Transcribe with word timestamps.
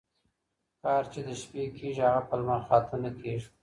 کار 0.81 1.03
چي 1.11 1.19
د 1.27 1.29
شپې 1.41 1.63
کيږي 1.77 2.01
هغه 2.07 2.21
په 2.27 2.33
لمرخاته 2.39 2.95
،نه 3.03 3.09
کيږي 3.19 3.47